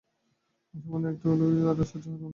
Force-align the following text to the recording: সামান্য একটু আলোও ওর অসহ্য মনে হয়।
সামান্য 0.73 1.05
একটু 1.07 1.25
আলোও 1.33 1.49
ওর 1.63 1.79
অসহ্য 1.81 2.05
মনে 2.05 2.17
হয়। 2.17 2.29